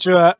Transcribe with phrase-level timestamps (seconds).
[0.00, 0.38] こんにちは。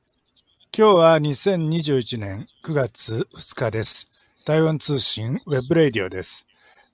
[0.75, 4.11] 今日は2021年9月2日です。
[4.47, 6.47] 台湾通信ウェブレディオです。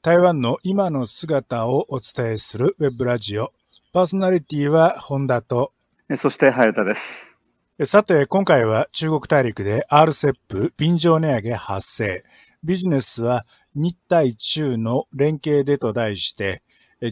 [0.03, 3.53] 台湾の今の姿をお伝えするウェブラジオ。
[3.93, 5.73] パーソナリティは本田と、
[6.09, 7.37] えそして、早田です。
[7.85, 12.21] さて、今回は中国大陸で RCEP 便乗値上げ発生。
[12.65, 13.45] ビジネスは
[13.77, 16.65] 日台中の連携でと題して、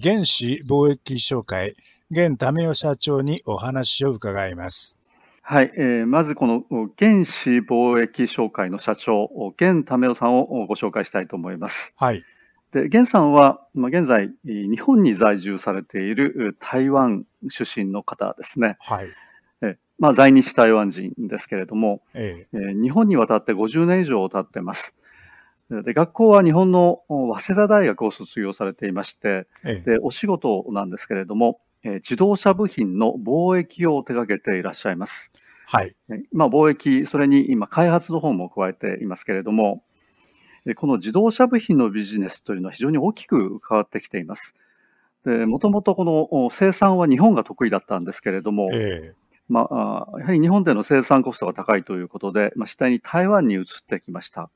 [0.03, 1.77] 厳氏貿易商会、
[2.11, 4.99] 現為代社長にお話を伺います。
[5.47, 6.65] はい、えーまずこの
[6.99, 9.29] 原子貿易商会の社長、
[9.59, 11.93] 現為代さんをご紹介したいと思います。
[11.99, 12.23] はい。
[12.73, 18.79] で、現さんは、まあ、現在、えー日本に在住されているえー台湾出身の方ですね。
[18.81, 19.09] はい。
[19.61, 24.95] えーまあ、在日台湾人ですけれども、ええー日本に渡って50年以上経ってます。
[25.69, 35.31] で、学校は日本のお早稲田大学を卒業されていまして、えええで、お仕事なんですけれども、えー自動車部品の貿易を手掛けていらっしゃいます。
[35.67, 35.95] はい。
[36.11, 39.83] えまあ、貿易、それに今、開発の方も加えていますけれども、
[40.67, 44.55] えこの自動車部品のビジネスというのは非常に大きく変わってきています。
[45.25, 49.15] で、もともとこのお生産は日本が得意だったんですけれども、え
[49.49, 54.51] まあ、あやはり日本での生産コストが高いということで、まあ、次第に台湾に移ってきました。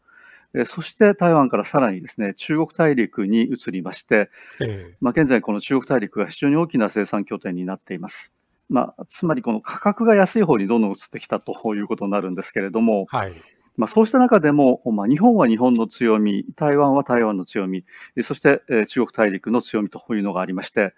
[0.54, 8.32] えそして台湾からさらにですね、中国大陸に移りまして、ええまあ、現在この中国大陸が非常に大きな生産拠点になっています。
[8.69, 13.32] まあ、つまりこの価格が安い方にどんどん移ってきたということになるんですけれども、はい。
[13.76, 17.84] まあ、そうした中でも、まあ、日本は日本の強み、台湾は台湾の強み、
[18.16, 20.94] えそして、えー中国大陸の強みというのがありまして、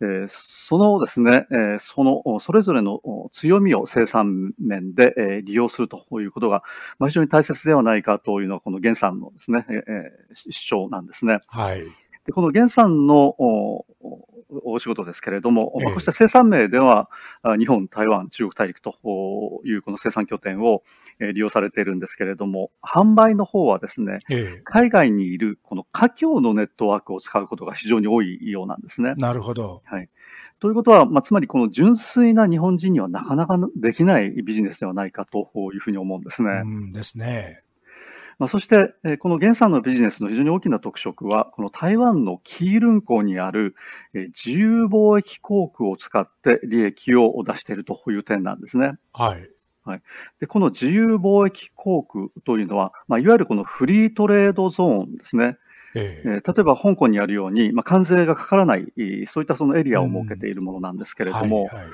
[0.00, 3.00] えそのですね、えそのそれぞれの
[3.32, 6.62] 強みを生産面で、え利用するということが、
[6.98, 11.40] まあ、非常に大切ではないかというのは、この源さんのですね、え主張なんですね。
[11.48, 11.82] はい。
[12.28, 13.86] でこの源さんのお
[14.50, 17.10] おお仕事ですけれども、えあこうした生産名では、
[17.42, 20.82] あ日本、台湾、中国大陸とおいうこの生産拠点を
[21.20, 29.14] えー利用されているんですけれども、販売の方はですね、ええ海外にいるこの華僑のネットワークを使うことが非常に多いようなんですね。
[29.16, 29.82] なるほど。
[30.60, 36.62] ということは、まあ、つまりこの純粋な日本人にはなかなかできないビジネスではないかというふうに思うんですね。
[36.64, 37.62] うんですね。
[38.38, 43.74] まあ、そして、えーこの源さんのビジネスの非常に大きな特色は、この台湾のキールン港にある、
[44.14, 48.92] えー自由貿易航空を使って利益を出しているという点なんですね。
[49.84, 50.02] はい。
[50.38, 55.56] で、この自由貿易航空というのは、まあ、いわゆるこのフリートレードゾーンですね。
[55.96, 61.86] えええー例えば香港にあるように、まあ、関税がかからない、えーそういったそのエリアを設けているものなんですけれども、はいはい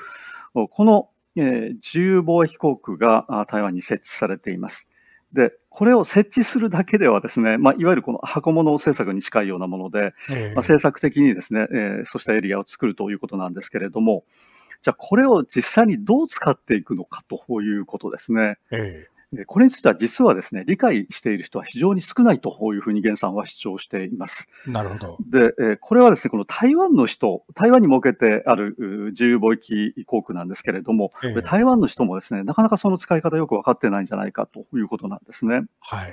[0.69, 4.87] この、えー自由貿易航空があ台湾に設置されています。
[5.33, 14.23] で、これを設置するだけではですね、まあ、いわゆるこの箱物政策に近いようなもので、ええまあ、政策的にですね、えーそうしたエリアを作るということなんですけれども、
[14.81, 18.55] じゃあこれを実際にどう使っていくのかということですね。
[18.71, 19.14] ええー
[19.45, 24.47] これについては実はですね、理解している人は非常に少ないというふうに源さんは主張しています。
[24.67, 25.17] えなるほど。
[25.29, 35.65] で、えーこれはですね、この台湾の人、台湾に設けてあるう自由貿易航空なんですけれども、ええで台湾の人もですね、なかなかその使い方よく分かってないんじゃないかということなんですね。
[35.79, 36.09] はい。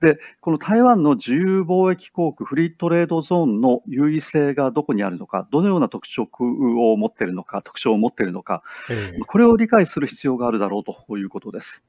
[0.00, 6.44] で、この台湾の自由貿易航空フリートレードゾーンの優位性がどこにあるのか、どのような特色
[6.80, 11.84] を持っているのか、特徴を持っているのか、ええこれを理解する必要があるだろうということです。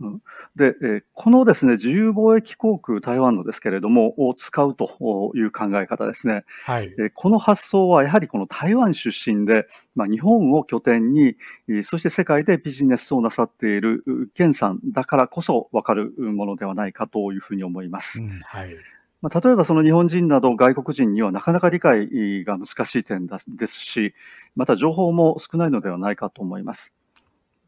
[0.00, 0.22] うん
[0.56, 6.44] で、えーこのですね、自由貿易航空台湾のですけれども、を使うという考え方ですね。
[6.64, 6.86] はい。
[6.98, 11.36] えーこの発想はやはりこの台湾出身で、まあ、日本を拠点に、
[11.68, 18.22] えーそして世界でビジネスをなさっているう源さんだからこそ分かるものではないかというふうに思います。
[18.22, 18.74] うんはい。
[19.22, 24.14] まあ、例えばその日本人など外国人にはなかなか理解が難しい点だですし、
[24.56, 26.94] また情報も少ないのではないかと思います。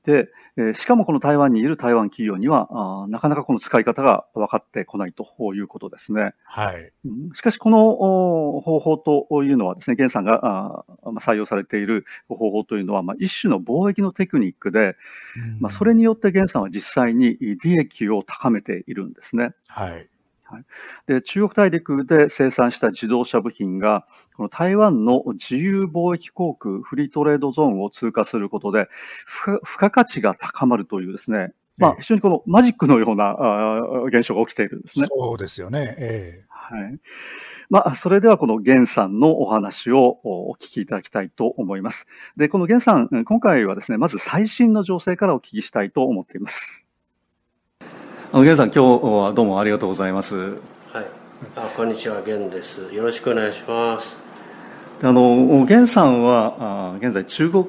[0.05, 6.35] で、えーしかもこの台湾にいる台湾企業には、あーなかなかこの使い方が分かってこないということですね。
[6.45, 6.93] はい。
[7.05, 7.89] うんしかし、この
[8.57, 10.85] お方法というのはですね、源さんがあ
[11.21, 14.97] 採用されている方法というのは、まあ、一種の貿易のテクニックで、
[15.37, 19.53] うんまあ、それによって源さんは実際に利益を高めているんですね。
[19.69, 20.09] はい。
[21.07, 24.07] で、中国大陸で生産した自動車部品が、
[24.37, 28.89] この台湾の自由貿易航空フリートレードゾーンを通過することで、
[29.27, 35.07] 付加価値が高まるというですね、まあ、ええ非常にこのマジックのような現象が起きているんですね。
[35.09, 35.95] そうですよね。
[35.99, 36.99] えはい。
[37.71, 42.07] まあ、それではこの源さんのお話をおお聞きいただきたいと思います。
[42.37, 46.87] で、この源さん、今回はですね、まず最新の情勢からお聞きしたいと思っています。
[48.35, 50.35] あの、源さん、今日はどうもありがとうございます。
[50.35, 50.57] はい。
[51.55, 52.91] あ、こんにちは、ゲンです。
[52.91, 54.32] よろしくお願いします。
[55.05, 55.35] あの
[55.65, 57.67] 源さんは現在中国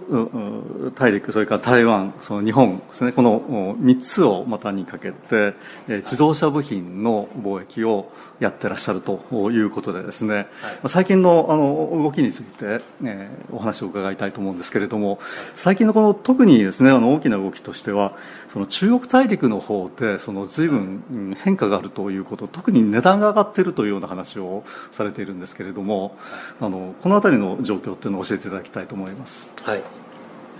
[0.93, 3.41] 大陸それから台湾その日本ですねこの
[3.75, 5.55] 3つを股にかけて
[5.87, 10.47] 自動車部品の貿易をやってらっしゃるということでですね、はい、
[10.87, 15.19] 最近のあの動きについて、えー、お話を伺いたいと思うんですけれども
[15.55, 18.15] 最近のこの特にですねあの大きな動きとしては
[18.49, 26.15] その中国大陸の方でその随分変化があるということ特に値段が上がっているというような話をされているんですけれども
[26.59, 29.51] あのこの辺りの状況っていうのを教えていただきたいと思います。
[29.63, 29.81] はい。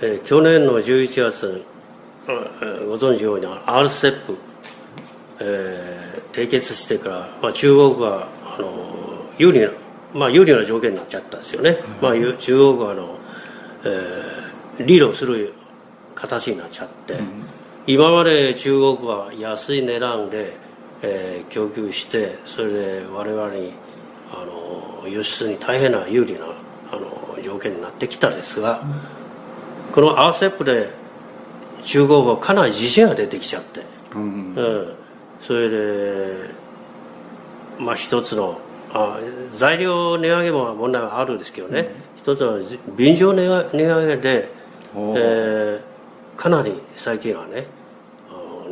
[0.02, 1.66] えー、去年の11月
[2.88, 4.38] ご存知のように RCEP、
[5.40, 8.28] えー、締結してから、まあ、中国は
[8.58, 8.72] あの
[9.38, 9.70] 有利な、
[10.14, 13.18] まあ、有利な条件になっちゃったんですよね、うん、まあ、中国はあの、
[13.84, 15.54] えー、リードする
[16.16, 17.28] 形になっちゃって、うん、
[17.88, 20.54] 今まで中国は安い値段で、
[21.02, 23.74] えー、供給してそれで我々に
[24.32, 26.48] あの輸出に大変な有利な
[27.54, 30.90] 条件になってきたんですが、うん、この RCEP で
[31.84, 33.82] 中国はかなり自信が出てきちゃって、
[34.16, 34.96] うん、うん、
[35.42, 36.50] それで
[37.80, 38.60] まあ一つの
[38.92, 39.20] あ
[39.52, 42.58] 材料値上げも問題はあるんですけどね、うん、一つは
[42.96, 44.50] 便乗値上げで、
[44.96, 45.82] えー、
[46.36, 47.66] かなり最近はね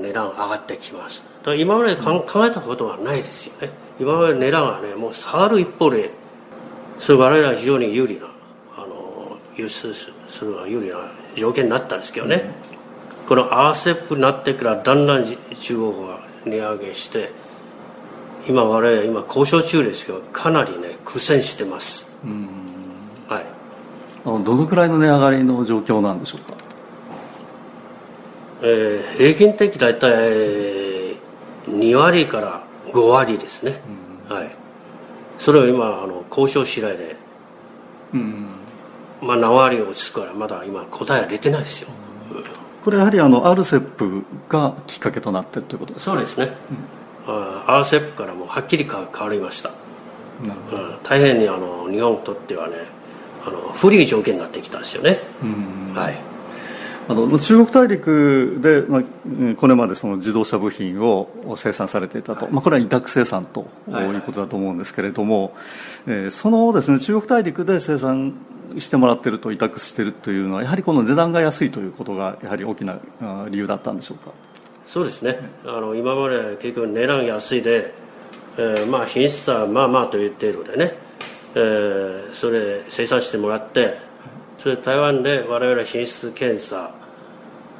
[0.01, 1.25] 値段上がってきます
[1.57, 3.69] 今まで考えたことはないですよね。
[3.99, 6.11] 今まで値段がねもう下がる一方で
[6.99, 8.30] それ我々は非常に有利な
[9.56, 10.12] 輸出す
[10.45, 10.98] るのは有利な
[11.36, 12.44] 条件になったんですけどね、
[13.24, 15.38] うん、この RCEP になってからだんだん中
[15.75, 17.30] 国が値上げして
[18.48, 22.48] 今我々今交渉中ですけどかなりね苦戦してます、うん、
[23.27, 23.45] はい。
[24.24, 26.57] どのくらいの値上がりの状況なんでしょうか？
[28.63, 31.18] えー、平均的大体
[31.68, 32.63] 2割から
[32.94, 33.81] 5割ですね、
[34.30, 34.56] うん、はい。
[35.39, 37.15] それを今あの交渉次第で、
[38.13, 38.48] うん、
[39.21, 41.89] まあ何割落ち着くからまだ今答えは出てないですよ、
[42.31, 42.44] うん、
[42.83, 46.12] これやはりあの RCEP がきっかけとなってるということですか？
[46.12, 46.51] そうですね、
[47.27, 49.69] うん、RCEP からもはっきり変わりました。
[50.44, 52.75] なるほど、うん、大変にあの日本にとってはね
[53.45, 55.19] あの不利条件になってきたんですよね、
[55.94, 56.15] はい。
[57.07, 59.01] あの中国大陸で、まあ、
[59.57, 65.51] これまでその自動車部品を生産されていたと、はい、まあ、これは委託生産ということだと思うんですけれども、はい
[66.06, 68.33] えー、そのです、ね、中国大陸で生産
[68.79, 73.00] してもらっていると委託しているというのはやはりこの値段が安いということがやはり大きな
[73.50, 74.31] 理由だったんでしょうか？
[74.88, 77.94] そうですね、あの今まで結局値段安いで、
[78.57, 80.94] えーまあ、品質はまあまあと言っているのでね、
[81.56, 83.97] えー、それ生産してもらって
[84.57, 86.94] それ台湾で我々品質検査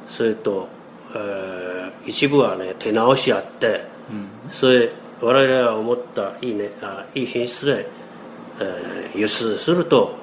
[0.06, 0.68] それと、
[1.14, 4.90] えー、一部はね手直しあって、うん、それ
[5.20, 7.86] 我々が思ったいい,、ね、あいい品質で、
[8.58, 10.16] えー、輸出すると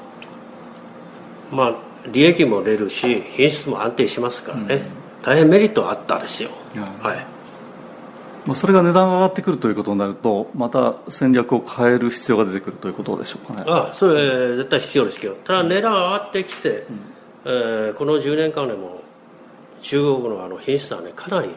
[1.52, 1.76] まあ
[2.12, 4.84] 利益も出るし品質も安定しますからね、うん、
[5.22, 6.50] 大変メリットあったですよ、
[7.02, 7.40] はい。
[8.46, 13.64] まあ、それが値段が上がってくるということになるとまた戦略を変える必要が出てくるということでしょうかね。
[13.68, 15.36] ああそれ絶対必要ですけど。
[15.36, 16.86] ただ値段上がってきて、うん、
[17.46, 19.02] えー、この10年間でも
[19.82, 21.50] 中国のあの品質はねかなり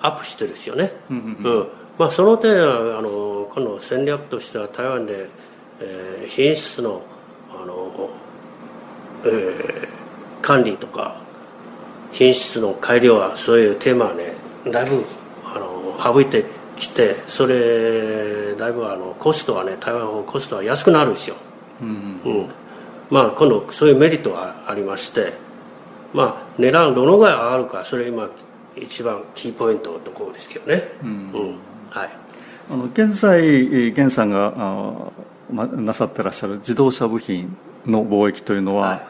[0.00, 1.68] アップしてるんですよね、うん、うん、
[1.98, 5.28] まあ、その点はあの今度戦略としては台湾で、
[5.80, 7.02] えー、品質の、
[9.24, 9.88] えー、
[10.40, 11.20] 管理とか
[12.12, 14.32] 品質の改良はそういうテーマはね
[14.70, 15.04] だいぶ
[15.44, 16.44] あの省いて
[16.76, 21.36] きてそれだいぶあのコストはね台湾のコストは安くなるんですよ、
[21.82, 21.88] うん、
[22.24, 22.48] うん、
[23.10, 25.32] まあ今度そういうメリットがありまして
[26.12, 28.28] まあ値段どのぐらい上がるかそれ今
[28.76, 31.58] 一番キーポイントのところですけどね、うん、うん、
[31.90, 32.10] はい。
[32.70, 35.10] あの現在源さんがあ、
[35.50, 37.56] ま、なさってらっしゃる自動車部品
[37.90, 39.02] の貿易というのは、はい。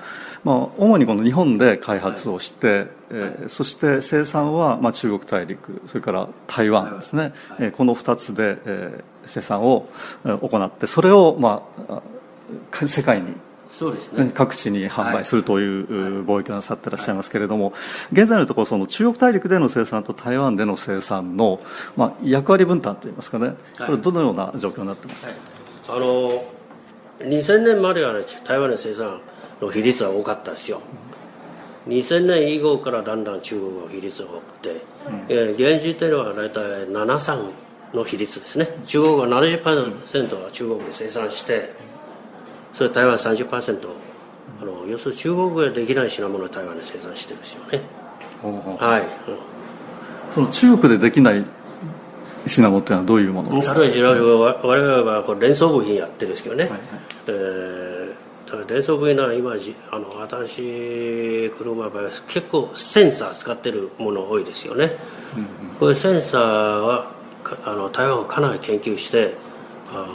[0.44, 9.88] まあ、主にこの日本で開発をして、はい、えー、そして生産は、まあ、中国大陸それから台湾ですね、はい、この2つで、えー、生産を
[10.24, 12.02] 行ってそれを、まあ、
[12.86, 13.34] 世界に
[13.70, 17.74] そうですね、各地に販売するという貿易なさってらっしゃいますけれども、
[18.12, 21.60] 現在のところその中国大陸での生産と台湾での生産の、
[21.94, 23.56] まあ、役割分担といいますかね。
[23.78, 25.32] これどのような状況になってますか、
[25.92, 26.57] はい、あの
[27.20, 29.20] 2000年までは、ね、台湾の生産
[29.60, 30.80] の比率は多かったですよ、
[31.88, 34.78] 2000年以降からだんだん中国の比率が多くて、うん、
[35.28, 37.50] えー、現時点では大体73
[37.94, 38.66] の比率ですね。
[38.86, 41.72] 中国は70%は中国で生産して、
[42.74, 43.88] それ台湾30%
[44.60, 47.80] あの要するに中国でできない品物を台湾で生産してるんですよね。
[48.42, 49.38] はい、うん、
[50.34, 51.44] その中国でできない
[52.48, 53.80] 品物っていうのはどういうものですか？
[53.80, 56.80] 例えば我々はこれ連想部品やってるんですけどね、はいはい、
[57.28, 59.52] えー、電装部員なら今
[59.90, 61.90] あの私車は
[62.28, 64.90] 結構センサー使ってるもの多いですよね、
[65.36, 66.40] うんうん、これセンサー
[66.80, 67.12] は
[67.64, 69.34] あの台湾はかなり研究して
[69.90, 70.06] あ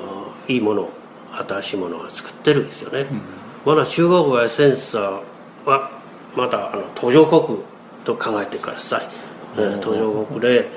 [0.48, 0.90] いいもの
[1.32, 3.22] 新しいものを作ってるんですよね、うん、
[3.66, 5.22] まだ中国はセンサー
[5.66, 5.90] は
[6.36, 7.60] まだあの途上国
[8.06, 9.08] と考えてください、
[9.56, 10.68] えー、途上国で、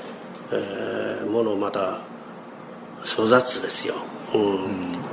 [0.51, 0.96] えー、
[1.37, 1.99] ものまだ
[3.05, 3.95] 粗雑ですよ、
[4.35, 5.07] うん、うん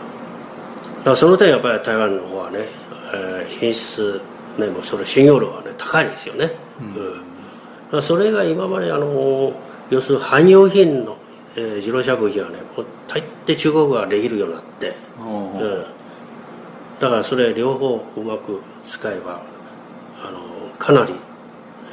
[1.03, 2.59] からその点やっぱり台湾の方はね、
[3.13, 4.21] えー、品質
[4.57, 6.51] 面もそれ信用度はね高いですよね、
[7.91, 9.53] うん、それが今まであの
[9.89, 11.17] 要するに汎用品の、
[11.55, 15.85] えー、自動車部品はねもう大抵中国はできるようになって、うん、
[16.99, 19.43] だからそれ両方うまく使えば
[20.25, 20.39] あの
[20.79, 21.13] かなり、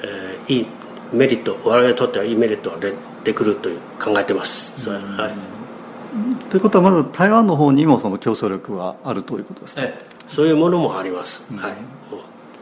[0.05, 0.67] えー、いい
[1.13, 2.77] メリット我々にとってはいいメリットが
[3.25, 5.33] 出てくるという考えてます、うん、はい。
[6.51, 11.73] ということはまず台湾の方にもその競争力はあるということですか、ええ、そういうものもあります、うん、はい。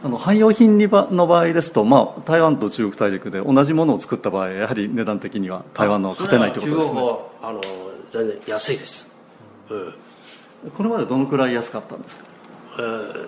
[0.01, 7.01] あの汎用品の場合ですと、まあ、台湾と中国大陸で同じものを作った場合やはり値段的には台湾の勝てないということですね。
[7.41, 7.61] あの
[8.09, 9.13] 全然安いです、
[9.69, 9.93] うん、
[10.71, 12.25] これまでどのくらい安かったんですか、
[12.77, 13.27] えー、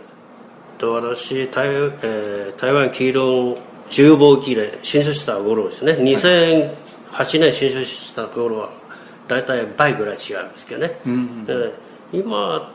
[0.78, 3.58] と私台,、えー、台湾黄色
[3.90, 5.98] 重貿機で進出した頃ですね
[7.12, 8.70] 2008年進出した頃は
[9.28, 11.74] 大体倍ぐらい違うんですけどね、うん、で
[12.12, 12.72] 今は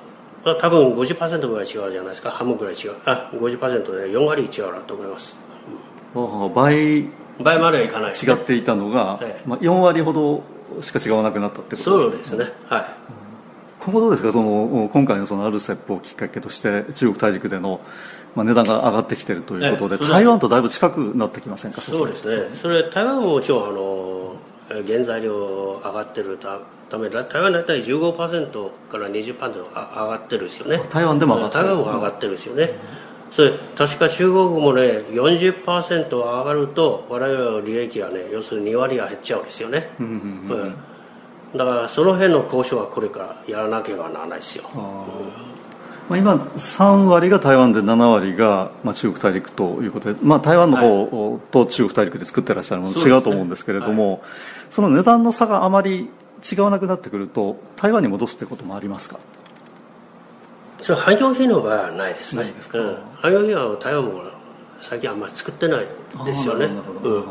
[0.60, 2.30] 多分50%ぐらい違うじゃないですか。
[2.30, 2.92] 半分ぐらい違う。
[3.04, 3.58] あ50%
[3.96, 5.36] で4割違うなと思います、
[6.14, 7.08] うん、倍。
[7.42, 10.42] 倍まではいかない、ね、違っていたのが、ええ、まあ、4割ほど
[10.82, 12.56] しか違わなくなったってことですねそうですね。
[12.66, 12.84] はい。
[13.80, 14.32] 今後どうですか？
[14.32, 17.80] その今回のそのアルセップをきっかけとして中国大陸での、
[18.34, 21.80] まあ、値段が上がってきているということで、え、台湾とだいぶ近くなってきませんか？
[21.82, 22.54] そうですね。
[22.54, 24.15] それ台湾ももちろんあの
[24.68, 30.80] 原材料上がってるため台湾大体15%から20%上がってるんですよね。
[30.90, 31.64] 台湾でも上がってる。
[31.64, 32.70] 台湾も上がってるんですよね、
[33.30, 40.48] それ確か中国もね40%上がると我々の利益がね要するに2割が減っちゃうんですよね、うん、
[41.54, 44.64] だからその辺の交渉はこれからやらなければならないですよ、
[46.08, 54.20] まあ、今3割が台湾で7割が、まあ、中国大陸ということで、まあ、台湾の方と中国大陸で作ってらっしゃるもの違うと思うんですけれどもはい、
[54.70, 56.08] その値段の差があまり
[56.48, 59.18] 違わなくなってくると台湾に戻すということもありますか？
[60.80, 62.52] それ汎用品の場合はないですね。
[63.20, 64.22] 汎用品は台湾も
[64.78, 65.86] 最近あんまり作ってない
[66.26, 67.26] ですよね、うん、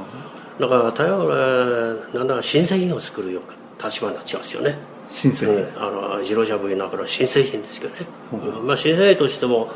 [0.60, 4.75] だから台湾はなんだか新製品を作るような立場になっちゃうんですよね
[5.09, 8.01] 新製品、あの自動車部品の中の新製品ですけどね、
[8.33, 9.69] うん、まあ、新製品としても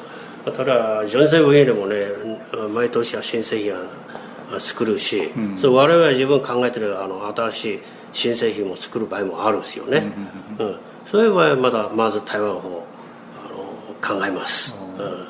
[0.46, 2.06] ただ純正部品でもね
[2.74, 7.80] 毎年は新製品は作るし、うん、それ我々は自分考えてるあの新しい
[8.14, 10.12] 新製品も作る場合もあるんですよね、
[10.60, 12.84] うん、うん、そういう場合はまだまず台湾の方
[14.02, 15.28] あの考えます、うん、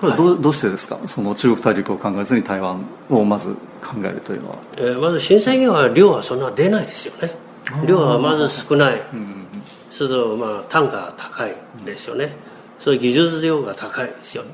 [0.00, 0.98] これはど,、はい、どうしてですか？
[1.06, 3.52] その中国大陸を考えずに台湾をまず
[3.82, 7.34] 考えるというのは、えー、まず新製品は量はそんな出ないですよね
[7.86, 9.02] 量はまず少ない、
[9.90, 12.34] するとまあ単価が高いですよね、
[12.78, 14.44] そういう技術量が高いですよ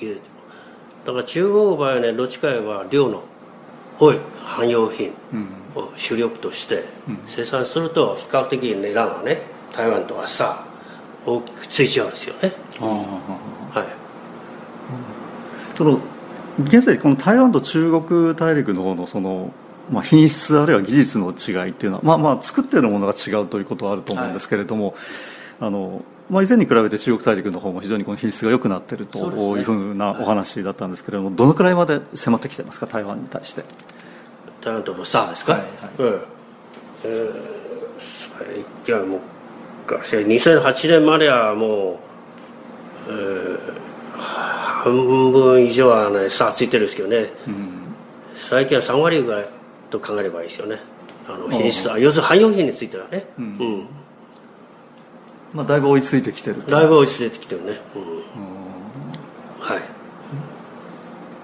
[1.05, 3.23] だから中国の場合はねどっちか言えば量の
[3.99, 5.13] 多い汎用品
[5.75, 6.85] を主力として
[7.27, 10.65] 生産すると比較的値段はね台湾とはさ
[11.25, 15.77] 大きくついちゃうんですよね、はい。
[15.77, 16.01] その
[16.65, 19.53] 現在この台湾と中国大陸の方のその
[19.91, 24.95] まあ、品質あるいは技術の違いっていうのは、まあ、まあ作っているものが違うということはあると思うんですけれども、はい、
[25.61, 29.19] あのまあ、以前に比べて中国大陸の方も非常にこの品質が良くなっていると
[29.57, 33.65] いうふうなお話だったんですけれども、どのくらいまで迫ってきてますか台湾に対して？
[34.61, 35.63] 台湾との差ですか、はい。
[35.63, 36.23] はいうん
[37.05, 37.09] え。
[37.09, 39.21] ー、最近もう
[39.91, 41.99] 2008年まではもう、
[43.09, 43.59] えー、
[44.19, 47.95] 半分以上は、ね、差ついてるんですけどね、うん、
[48.35, 49.47] 最近は3割ぐらい
[49.91, 50.79] と考えればいいですよね。
[51.29, 53.87] あの品質は要するに汎用品についてはね、うん、うん、
[55.53, 58.03] まあ、だいぶ追いついてきてるだいぶ追いついてきてるね、うん、
[59.61, 59.83] はい。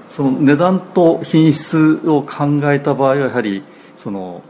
[0.09, 3.63] その値段と品質を考えた場合はやはり
[3.97, 4.43] その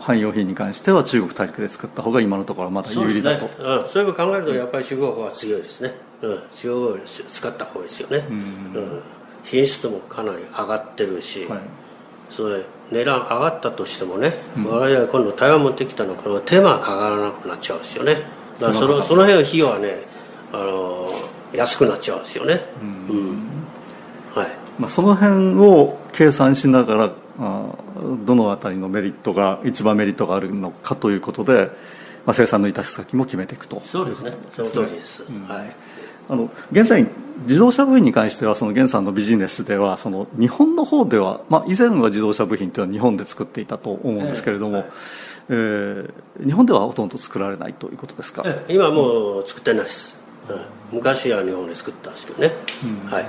[0.00, 3.48] 汎用品に関しては中国大陸で作った方が今のところまだ有利だと。
[3.48, 3.82] そう,、ね。
[3.84, 8.38] うん、そういう考えるとやっぱり中国は強いですね、うん、中国使った方がいいですよね、うん、う
[8.80, 9.02] ん、
[9.44, 11.60] 品質もかなり上がってるし、はい。
[12.28, 18.14] それ値段上がったとしてもね、うん、我々は今度台湾持ってきたのこの手間がかからなくなっちゃうんですよね。
[18.58, 20.02] だからそのその辺の費用はね
[20.52, 21.10] あの
[21.52, 23.38] 安くなっちゃうんですよね、うん、うん、
[24.34, 24.50] はい。
[24.78, 27.74] まあ、その辺を計算しながらあ
[28.24, 31.70] どの辺りのメリットが一番メリットがあるのかということで、
[32.26, 33.80] まあ、生産の致し先も決めていくと。
[33.80, 34.32] そうですね。
[34.52, 35.74] その通りです、うん、はい
[36.30, 37.06] あの現在
[37.42, 44.84] 自動車部品に関してはその源さんのビジネスではその日本の方では、まあ、以前は自動車部品というのは日本で作っていたと思うんですけれども、
[45.48, 46.12] えー、
[46.44, 52.52] 日本ではほとんど作られないということですか、今もう作ってないです、うん、昔は日本で作ったんですけどね、
[52.84, 53.28] うん、はい。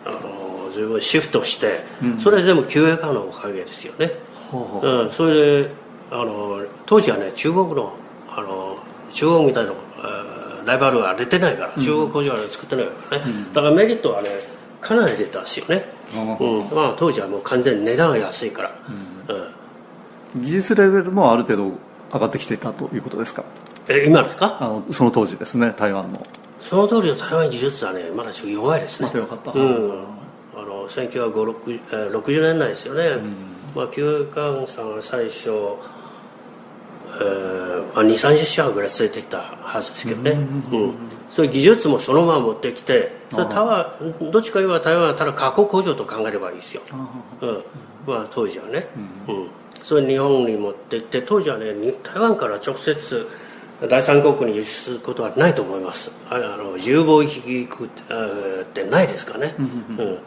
[0.06, 4.12] あの随分シフトして、うん、それは全部救援艦のおかげですよね、
[4.82, 5.72] うん、それで
[6.12, 7.94] あの当時はね中国の
[8.30, 8.78] あの
[9.12, 9.74] 中国みたいな
[10.66, 14.30] ライバルが出てないから、中国工場は作ってないからね、だからメリットはね
[14.82, 16.76] かなり出たんですよね、うん。
[16.76, 18.72] まあ、当時はもう完全に値段が安いから、
[20.36, 20.42] うん。
[20.44, 21.72] 技術レベルもある程度
[22.12, 23.44] 上がってきていたということですか？
[23.88, 24.58] え今ですか？
[24.60, 26.26] あのその当時ですね台湾の
[26.64, 29.08] その通りの台湾技術はねまだちょっと弱いですね。
[29.08, 30.06] また弱かった、うん、
[30.56, 33.36] あの1960年代ですよね、うん、
[33.76, 40.94] まあ旧艦さんが最初、えーまあ、2 3 0社ぐらい連れてきたはずですけどね、うん、うん、
[41.30, 46.82] そういう技術もそのまま持ってきてそれ台湾どっちか言えば台湾はただ加工工場と考えればいいですよ、
[47.42, 47.64] うん。
[48.08, 48.88] まあ、当時はね、
[49.28, 49.48] うん。
[49.84, 53.28] それ日本に持って行って当時はね台湾から直接
[53.90, 56.12] 第三国に輸出することはないと思います。
[56.30, 60.18] あの自由貿易国ってないですかね、うん、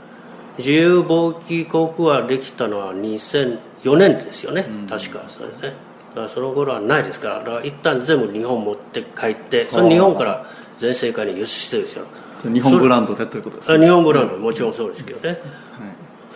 [0.58, 5.68] 自由貿易国はできたのは2004年ですよね、確かそれですね。
[6.10, 7.38] だからその頃はないですから。
[7.40, 10.46] だから一旦全部日本持って帰ってその日本から
[10.78, 12.06] 全世界に輸出してるんですよ。
[12.42, 13.86] 日本ブランドでということですね。
[13.86, 15.40] 日本ブランドもちろんそうですけどね、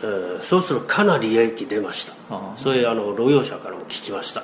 [0.03, 2.15] えー、そうするとかなり利益出ました。
[2.57, 4.43] そういうあの労働者からも聞きました、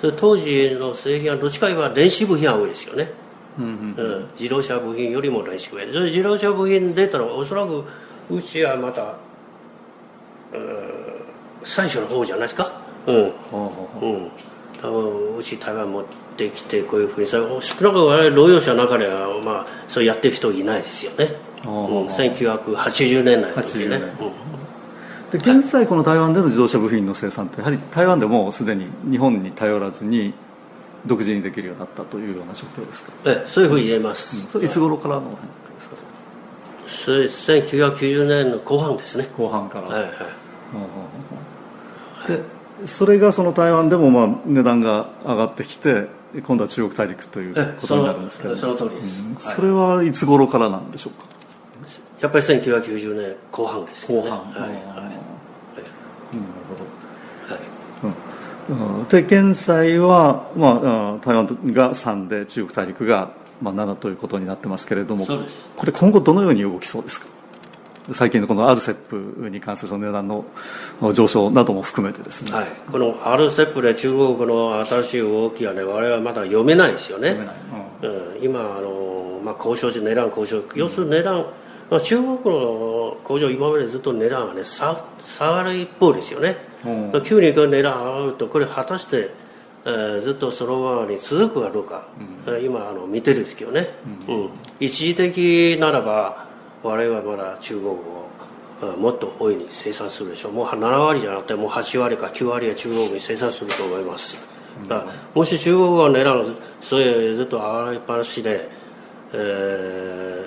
[0.00, 3.10] それ当時の製品はどっちか言えば電子部品が多いですよね、
[3.58, 5.92] うん、うん、自動車部品よりも電子部品。
[5.92, 7.84] それ自動車部品出たのはおそらく
[8.30, 9.16] うちはまた、
[10.52, 10.90] うん、
[11.64, 12.70] 最初の方じゃないですか。
[13.06, 13.32] うん、うん、
[14.80, 16.04] 多分うち台湾持っ
[16.36, 21.28] てきてこういうふうに少なくとも我々労働者の中では、まあ、そうやってる人いないですよね、
[21.64, 24.57] うん、1980年代の時ね、うん
[25.30, 30.32] で現在この台湾での自動車部品の生産ってやはり台湾でもすでに日本に頼らずに
[31.06, 33.12] 独自にできるようになったというような状況ですか？
[33.26, 35.38] えそういうふうに言えます、うん、それいつ頃からの変化
[35.76, 35.96] ですか？
[36.86, 39.28] それ1990年の後半ですね。
[39.36, 40.12] 後半から、はいはい。
[42.26, 42.40] で
[42.86, 46.06] それがその台湾でもまあ値段が上がってきて
[46.46, 51.26] 今度は中国大陸ということになるんですけどその通りです、うん、それはいつ頃からなんでしょうか？
[52.20, 54.20] やっぱり1990年後半ですね。
[54.20, 54.38] 後半。
[54.38, 54.82] はい、はい、なる
[56.68, 56.84] ほど
[57.54, 58.14] はい、
[59.08, 65.26] で現在は、まあ、台湾が3で中国大陸が、まあ、7ということになってますけれども
[65.76, 67.26] これ今後どのように動きそうですか？
[68.10, 70.46] 最近のこの RCEP に関する値段の
[71.12, 77.36] 上昇なども含めてですね、はい、この RCEP で中国の新しい動きはね我々はまだ読めないですよね、
[78.02, 78.10] うん。
[78.10, 80.62] うん、今あの、まあ、交渉時値段交渉。
[80.74, 81.44] 要するに値段、
[81.90, 89.30] まあ、中国の工場今までずっと値段がね下下がる一方ですよね、うん、急に値段上がるとこれ果たして、
[89.84, 92.08] えー、ずっとそのままに続くかどうか、
[92.46, 93.86] うん、今あの見てるんですけどね、
[94.28, 96.46] うん、うん、一時的ならば
[96.82, 98.28] 我々はまだ中国を
[98.98, 100.52] もっと大いに生産するでしょう。
[100.52, 104.46] もう7割じゃなくてもう8割か9割は中国に生産すると思います。
[104.88, 108.68] だからもし中国が値段そういうずっと上がりっぱなしで、
[109.32, 109.36] え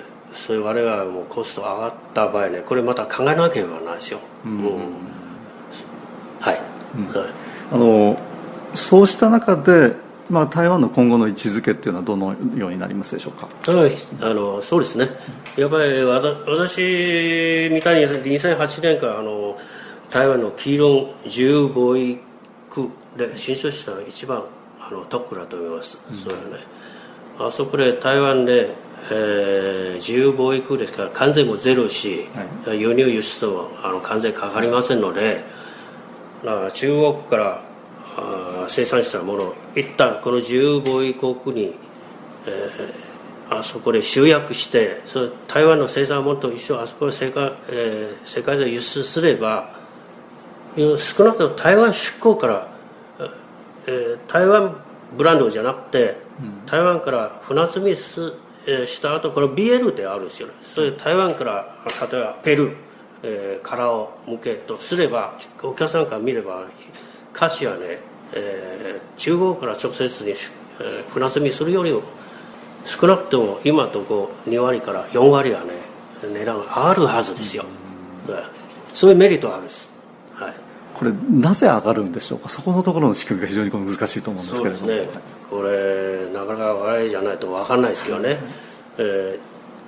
[0.08, 4.60] ーそういう我々もコスト上がった場合ねこれまた考えなければないですよ、うん、
[7.70, 8.18] あの
[8.74, 9.94] そうした中で、
[10.30, 13.48] まあ、台湾の今後の位置づけっていうのはどのようになりますでしょうか？
[14.20, 15.08] あのそうですね。
[15.56, 19.58] やっぱり私みたいに2008年からあの
[20.10, 22.20] 台湾の黄色自由貿易
[22.70, 24.44] 区で進出した一番
[24.80, 26.40] あのトップだと思います、うん、そうね。
[27.38, 28.74] あそこで台湾で
[29.10, 32.28] えー、自由貿易ですから関税もゼロし、
[32.66, 35.42] はい、輸入輸出もあの関税かかりませんので
[36.42, 37.64] 中国から
[38.16, 39.44] あ生産したもの。
[39.44, 41.74] を一旦この自由貿易国に、
[42.46, 49.80] えー、あそこで集約してそ台湾の生産物と一緒あそこで世界,、えー、世界で輸出すれば
[50.76, 52.72] 少なくとも台湾出向から
[53.86, 54.76] えー、台湾
[55.16, 56.16] ブランドじゃなくて、
[56.66, 58.32] 台湾から船積みす、
[58.66, 60.54] えー、した後この BL であるんですよね。
[60.62, 61.76] それ台湾から
[62.10, 62.74] 例えばペルー、
[63.22, 66.66] えー、殻を向けとすればお客さんから見れば
[67.32, 67.98] 価値はね、
[68.34, 70.36] えー、中国から直接に、えー、
[71.10, 72.02] 船積みするよりも
[72.84, 75.70] 少なくとも今とこう2割から4割はね
[76.22, 77.64] 値段が上がるはずですよ、
[78.28, 78.36] うん、
[78.94, 79.92] そういうメリットはあるんです。
[80.94, 82.48] これなぜ上がるんでしょうか？
[82.48, 85.08] そこのところの仕組みが非常に難しいと思うんですけれども、ね、
[85.50, 88.36] これなかなか笑いじゃないと分かんないですけどね、
[88.98, 89.38] えー、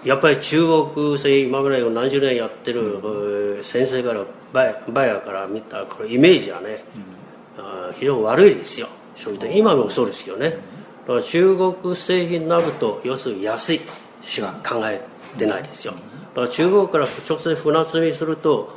[0.05, 6.85] やっぱり中国製今まで何十年やってる先生からバイバイヤーから見たこれイメージはね、
[7.57, 8.89] うん、非常に悪いですよ。
[9.17, 10.51] そういった今もそうですけどね。
[10.51, 10.57] だ
[11.09, 13.81] から中国製品になると要するに安い
[14.23, 15.01] しか考え
[15.39, 15.95] てないですよ。
[16.35, 18.77] だから中国から直接船積みすると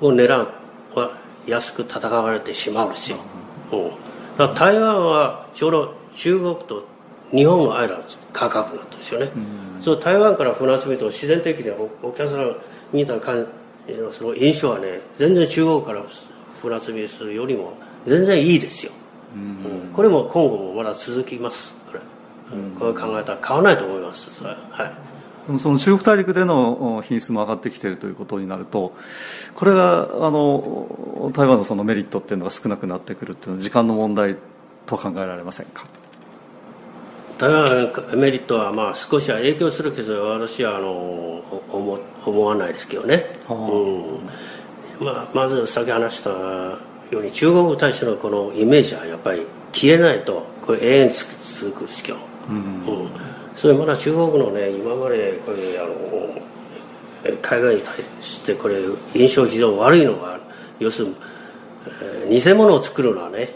[0.00, 0.48] もう値段
[0.94, 1.12] は
[1.46, 3.18] 安く戦われてしまうんですよ、
[3.72, 3.88] うん、
[4.38, 6.84] だから台湾はちょうど中国と
[7.32, 9.30] 日本の間の価格なんですよね、
[9.76, 11.70] うん、そう台湾から船積みと自然的に
[12.02, 12.56] お客さん
[12.92, 13.46] 見た感
[13.86, 16.02] じのその印象はね全然中国から
[16.60, 17.72] 船積みするよりも
[18.06, 18.92] 全然いいですよ、
[19.34, 19.44] うん、う
[19.90, 21.74] ん、これも今後もまだ続きます。
[21.86, 22.00] これ、
[22.54, 24.32] うん、こういう考えたら変わらないと思います。
[24.34, 24.56] それは。
[25.56, 25.58] い。
[25.58, 28.94] その中国大陸での品質も上がってきているということになると
[29.56, 34.36] これがあの台湾のそのメリットっていうのが少なくなってくるっていうのは時間の問題
[34.86, 35.84] と考えられませんか？
[37.42, 43.54] 台湾メリットはまあ少しは影響するけど私はあの思思わないですけどね、う
[45.02, 45.04] ん。
[45.04, 46.78] まあ、まず先話したよ
[47.10, 53.10] うに中国に対してのこのイメージはやっぱり消えないとこれ永遠続くですけど、うん、うん。
[53.56, 58.76] それまだ中国のね今までこれあの海外に対してこれ
[59.16, 60.38] 印象非常に悪いのが
[60.78, 61.16] 要するに、
[62.28, 63.48] えー、偽物を作るのはね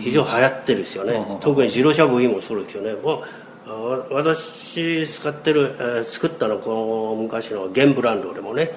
[0.00, 1.38] 非常に流行ってるんですよね。
[1.40, 2.94] 特に自動車部品もそうですよね。
[2.94, 3.22] も
[3.66, 8.70] う私使ってる、えー、作ったのこの昔の現ブランドでもね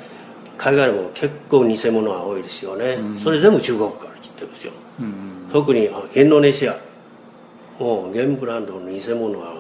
[0.58, 4.74] 海外でも結構偽物は多いですよね、それ全部中国から来てるんですよ、
[5.52, 6.78] 特にインドネシア。
[7.80, 9.56] もう現ブランドの偽物は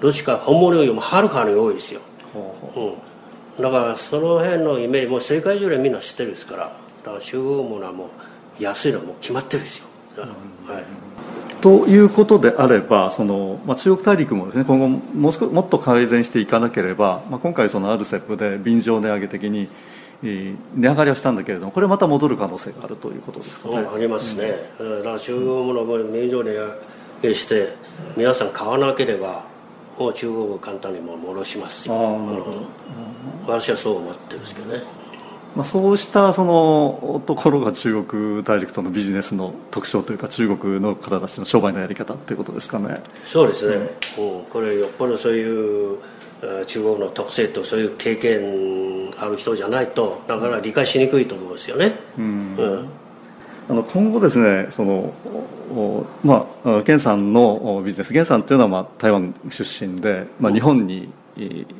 [0.00, 2.00] どっちか本物よりもはるかに多いですよ、
[2.74, 6.72] うん、だからその辺のイメージもう世界中でみんな知ってるですから
[7.04, 8.06] だから中国ものはも
[8.58, 9.86] う安いのも決まってるんですよ、
[10.20, 19.68] はい、ということであればその、まあ、中国大陸もですね今後もう少もっと改善していかなければ、まあ、今回その RCEP で便乗値上げ的に
[20.22, 23.76] 値上がりはしたんだけれどもこれまた戻る可能性があるということですかね。
[23.78, 26.78] ありますね、うん、だから中国もの便乗値上
[27.22, 27.74] げして
[28.16, 29.44] 皆さん買わなければ
[29.98, 35.01] もう中国を簡単にも戻しますよ、うん、私はそう思ってるんですけどね。
[35.54, 43.02] まあ、そうしたそのところが中国大陸とのビジネスの特徴というか中国の方たちの商売のやり方っていうことですかね。
[43.24, 45.98] そうですね、うん、これよっぽどそういう
[46.66, 52.88] 中国の特性とそういう経験ある人じゃないとなかなか理解しにくいと思うんですよね、うん、うん。
[53.68, 55.12] あの今後ですねその
[56.24, 61.12] まあ源さんのビジネス源さんというのはまあ台湾出身で、まあ、日本に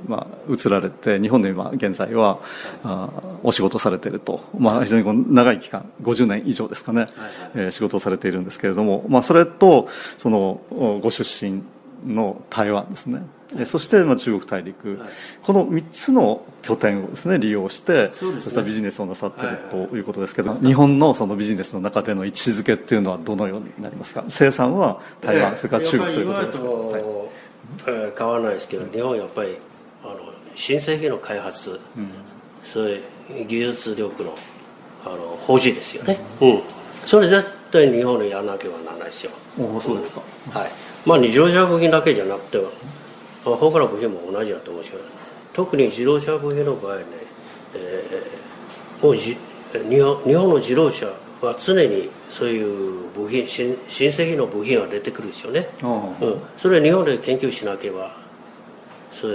[0.07, 2.39] まあ、移られて日本で今現在は
[2.85, 3.11] あ
[3.43, 7.11] お仕事されていると、まあ、非常にこう長い期間50年以上ですかね、はい
[7.55, 9.89] えー、仕事をされているんですけれども、まあ、それと
[10.19, 10.61] その
[11.03, 11.63] ご出身
[12.07, 13.23] の台湾ですね。
[13.67, 15.09] そしてまあ中国大陸、はい、
[15.43, 24.25] この3つの拠点をですね利用して、そうしたビジネスをなさっているということですけど、はい、日本のそのビジネスの中での位置づけっていうのはどのようになりますか？
[24.29, 27.03] 生産は台湾、えー、それから中国ということですか、はい、
[27.87, 29.57] えー、変わらないですけど日本はやっぱり
[30.05, 30.19] あの
[30.55, 32.11] 新製品の開発、うん、
[32.63, 32.99] そうい
[33.43, 34.35] う技術力の
[35.05, 36.49] あの方針ですよね、う。
[36.49, 36.63] ん、
[37.07, 39.33] それ絶対日本でやらなければならないですよ。
[39.59, 40.21] おそうですか、
[40.53, 40.71] はい。
[41.05, 42.59] まあ自動車部品だけじゃなくて
[43.45, 45.05] 他の部品も同じだと思うんですけど
[45.53, 47.05] 特に自動車部品の場合ね、
[47.75, 49.37] えー、もうじ
[49.73, 51.07] 日本日本の自動車
[51.41, 58.11] は常にそういう部品新新製品の部品が出てくるんですよね、うん、それは日本で研究しなければ
[59.13, 59.35] それ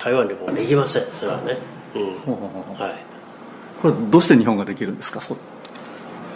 [0.00, 1.04] 台湾でもできません。
[1.12, 1.56] それはね、
[1.94, 2.02] うん、
[2.74, 2.94] はい、
[3.80, 5.20] これどうして日本ができるんですか？
[5.20, 5.36] そ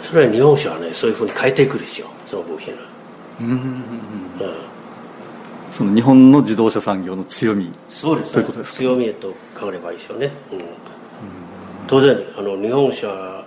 [0.01, 2.07] それは日本車はねそういうふうに変えていくんですよ。
[2.25, 2.79] その部品は。
[3.41, 3.83] うん、うん。
[5.69, 7.73] その日本の自動車産業の強み。
[7.89, 10.63] そうです、ね、ということですか、強みと考えればいいですよね、うん、
[11.87, 13.45] 当然あの日本車は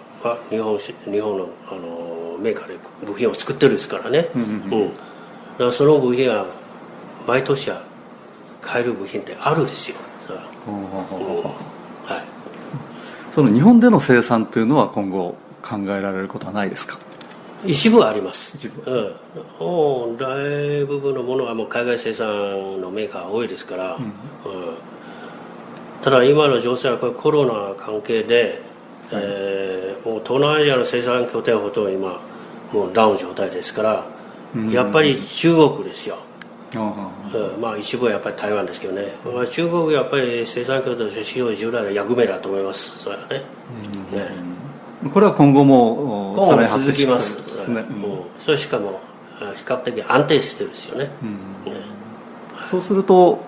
[0.50, 2.09] 日本日本のあの
[2.40, 4.94] メーカーで部品を作ってるんですからね、うんうん、だ
[5.58, 6.46] からその部品は
[7.26, 7.82] 毎年は
[8.60, 9.96] 買える部品ってあるですよ。
[10.26, 10.84] そ,、うん。
[10.84, 12.24] はい、
[13.30, 16.98] その日本での生産というのは今後考えられることはないですか？
[17.64, 18.56] 一部あります。
[18.56, 18.82] 一部。
[18.90, 24.12] うん、もう大部分のものはもう海外生産のメーカーが多いですから、うん。
[26.02, 28.62] ただ今の情勢はこれコロナ関係で、
[29.12, 32.22] えーもう東南アジアの生産拠点ほとんど今
[32.72, 34.06] もうダウン状態ですから、
[34.70, 36.18] やっぱり中国ですよ、
[36.74, 37.60] あうん。
[37.60, 42.98] まあ一部はやっぱり台湾ですけどね、まあ、中国やっぱり生産拠点として使用従来の役目だと思います。
[42.98, 43.44] それはね,、ね
[45.06, 47.38] あこれは今後も今後も続きます。
[48.38, 49.00] それしかも
[49.40, 51.10] あ比較的安定してるんですよね、ね。
[52.60, 53.40] そうすると、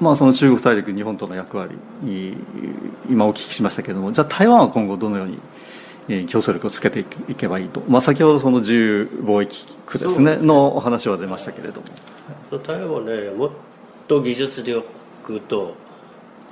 [0.00, 2.34] まあ、その中国大陸日本との役割い
[3.08, 5.40] 今お聞きしましたけれどもじゃあ台湾は今後どのようにえー
[6.08, 10.42] 競争力をつけていけばいいと、まあ、先ほどその自由貿易区ですねね。
[10.42, 12.58] のお話は出ましたけれども。
[12.60, 13.50] 台湾はねもっ
[14.08, 15.74] と技術力と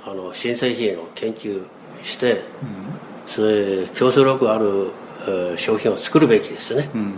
[0.05, 1.63] あの新製品を研究
[2.03, 2.41] して、
[3.25, 4.91] それ競争力ある、
[5.27, 7.01] えー商品を作るべきですね、うん。
[7.01, 7.17] うん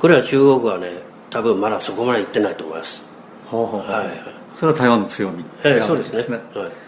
[0.00, 0.90] これは中国はね
[1.30, 3.02] 多分まだそこまで行ってないと思います。
[3.50, 4.20] はいはい。
[4.54, 6.42] それは台湾の強みええそうですねね。
[6.54, 6.83] はい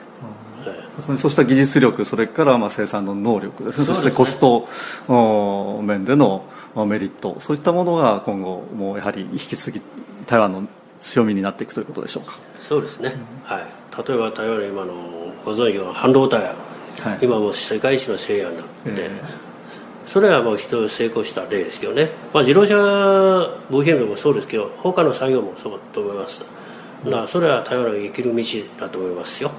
[1.01, 3.87] そうした技術力それからまあ生産の能力ですね。
[3.87, 4.69] そしてコスト
[5.09, 7.37] お面でのまあメリット。
[7.41, 9.83] そういったものが今後もやはり引き継ぎ
[10.27, 10.67] 台湾の
[11.01, 12.35] 強みになっていくということでしょうか。
[12.61, 13.61] そうですね、はい。
[14.09, 14.95] 例えば台湾の今の
[15.45, 16.43] ご存知の半導体。
[16.43, 16.55] は、
[17.01, 17.19] はい。
[17.23, 19.11] 今もう世界一のシェアになって、え
[20.07, 22.75] それはもう一つ成功した例ですけどね、まあ、自動車
[23.71, 26.45] 部品でもそうですけど他の産業もそうだと思います、
[27.05, 28.43] なそれは台湾の生きる道
[28.81, 29.51] だと思いますよ。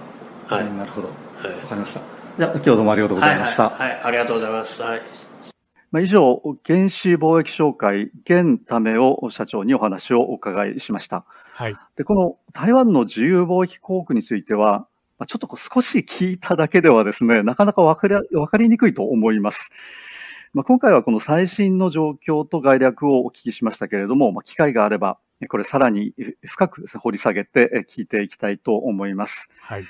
[0.48, 2.02] はい、うんなるほどわはいかりました
[2.38, 5.02] じゃあ今日どうもありがとうございました、はいはいはいありがとうございます、はい
[5.90, 11.24] まあ、以上、原子貿易商会、現ためを社長にお話をお伺いしました。
[11.54, 11.78] はい。
[11.96, 19.72] で、この台湾の自由貿易航空については、まあ、ちょっとこう少し聞いただけではですね、なかなかわかりわかりにくいと思います。
[20.54, 26.14] まあ、今回はこの最新の状況と概略をお聞きしましたけれども、まあ、機会があれば、これさらに
[26.46, 29.50] 深くですね掘り下げてえ聞いていきたいと思います。
[29.62, 29.84] はい。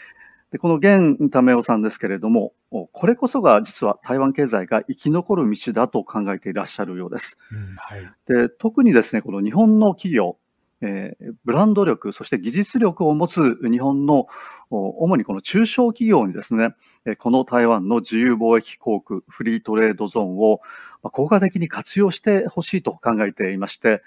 [0.52, 7.38] でこの現為夫さんですけれども、これこそが実は台湾経済が生き残る道だと考えていらっしゃるようです。
[7.52, 8.02] うん、はい。
[8.28, 10.38] で特にですね、この日本の企業、
[10.82, 14.28] えーブランド力、そして技術力を持つ日本の
[14.70, 20.62] お主にこの中小企業にですね、えーこの台湾の自由貿易航空フリートレードゾーンを
[21.04, 24.02] まあ効果的に活用してほしいと考えていまして、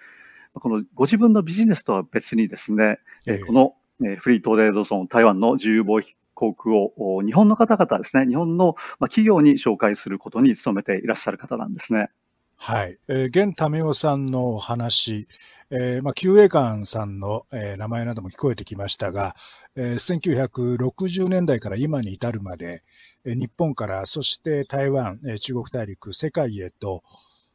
[0.55, 12.09] このご自分のビジネスとは別にですね、えーええこのえーフリートレードゾーン、台湾の自由貿易航空をお日本の方々ですね、日本のまあ企業に紹介することに努めていらっしゃる方なんですね。
[12.57, 12.99] はい。
[13.09, 15.29] えー、現タメオさんのお話、
[15.71, 19.35] えーまあ、救衛官さんの、えー名前なども聞こえてきましたが、
[19.77, 22.83] えー1960年代から今に至るまで、
[23.25, 27.03] えー日本から、そして台湾、えー中国大陸、世界へと、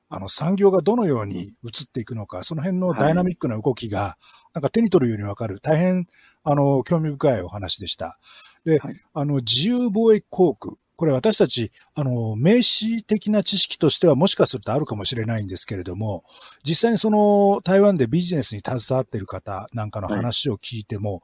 [0.10, 4.18] あの、産業がどのように移っていくのか、その辺のダイナミックな動きが、
[4.54, 6.08] なんか手に取るようにわかる、大変、
[6.44, 8.20] あの、興味深いお話でした。
[8.66, 16.24] で、はいあの、自由貿易航空、これ私たち、あの、名詞的な知識としてはもしかするとあるかもしれないんですけれども、
[16.64, 21.22] 実際にその台湾でビジネスに携わっている方なんかの話を聞いても、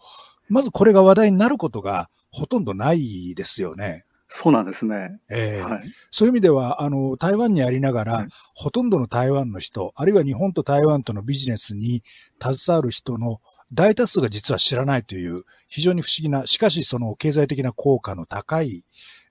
[0.49, 4.05] まずこれが話題になることがほとんどないですよね。
[4.33, 5.19] そうなんですね。
[5.29, 5.81] ええはい。
[6.09, 12.01] そういう意味では、あの、台湾にありながら、はいほとんどの台湾の人、あるいは日本と台湾とのビジネスに
[12.41, 13.41] 携わる人の
[13.73, 18.83] 大多数が実は知らないという、非常に不思議な、しかしその経済的な効果の高い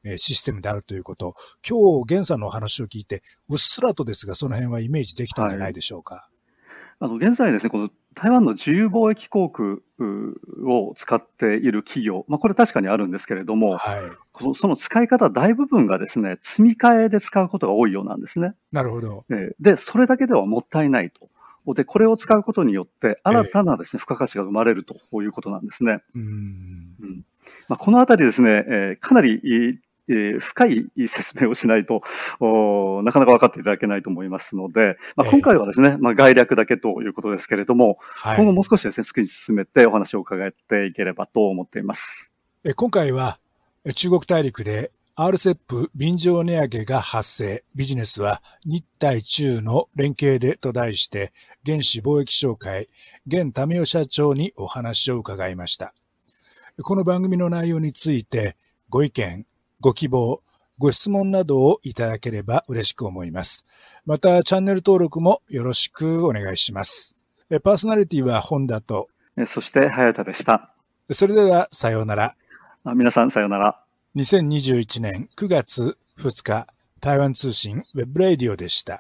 [0.05, 1.35] えーシステムであるということ、
[1.69, 6.29] 今日、源さんのお話を聞いて、うっすらとですが、その辺はイメージできたんじゃないでしょうか。
[7.03, 14.01] あの現在ですね、この台湾の自由貿易航空うを使っている企業、まあ、これ確かにあるんですけれども、はい。
[14.33, 18.55] このその使い方大部分がですね、積み替えで使うことが多いようなんですね。
[18.73, 19.25] なるほど。
[19.31, 21.30] えーで、それだけではもったいないと。
[21.67, 26.01] で、これを使うことによって、新たなですね、付加価値が生まれるということなんですね。
[26.15, 26.25] うーん。
[27.01, 27.25] うん
[27.69, 29.77] まあ、このあたりですね、えーかなり、えー
[30.41, 32.03] 深い説明をしないと、
[32.41, 38.37] おなかなか分かっていただけないと思いますので、まあ、ええ今回はですね、まあ、概略だけということですけれども、はい。
[38.37, 42.33] 今後もう少しですね、突き進めてお話を伺っていければと思っています。
[42.65, 43.39] え今回は
[43.85, 44.91] え中国大陸で
[45.21, 51.35] RCEP 便乗値上げが発生、ビジネスは日対中の連携でと題して、
[51.67, 52.87] 原子貿易商会、
[53.27, 55.93] 現民夫社長にお話を伺いました。
[56.83, 58.57] この番組の内容について
[58.89, 59.45] ご意見、
[59.81, 60.41] ご希望、
[60.79, 63.67] ご質問などをいただければ嬉しく思います。
[64.07, 67.29] また、チャンネル登録もよろしくお願いします。
[67.51, 70.73] えパーソナリティは本田と、えそして、早田でした。
[71.11, 72.37] それではさようなら。
[72.85, 73.85] あ皆さん、さようなら。
[74.17, 76.67] 2021年9月2日、
[77.01, 78.99] 台湾通信ウェブレディオでした。